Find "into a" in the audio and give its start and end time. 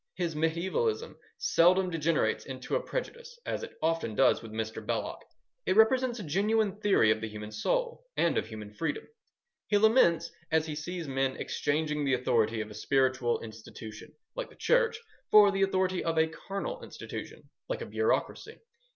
2.47-2.81